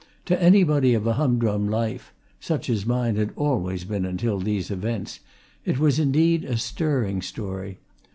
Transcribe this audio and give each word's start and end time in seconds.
To 0.25 0.41
anybody 0.41 0.95
of 0.95 1.05
a 1.05 1.13
hum 1.13 1.37
drum 1.37 1.69
life 1.69 2.11
such 2.39 2.71
as 2.71 2.87
mine 2.87 3.17
had 3.17 3.29
always 3.35 3.83
been 3.83 4.03
until 4.03 4.39
these 4.39 4.71
events 4.71 5.19
it 5.63 5.77
was, 5.77 5.99
indeed, 5.99 6.43
a 6.43 6.57
stirring 6.57 7.21
story. 7.21 7.77